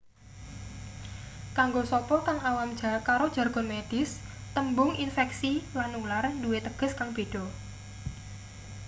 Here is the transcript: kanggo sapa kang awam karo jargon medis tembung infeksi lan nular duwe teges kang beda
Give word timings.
kanggo 1.57 1.81
sapa 1.91 2.15
kang 2.25 2.39
awam 2.49 2.69
karo 3.07 3.25
jargon 3.35 3.67
medis 3.73 4.11
tembung 4.55 4.91
infeksi 5.05 5.53
lan 5.79 5.89
nular 5.95 6.23
duwe 6.43 6.57
teges 6.65 6.91
kang 6.99 7.09
beda 7.17 7.43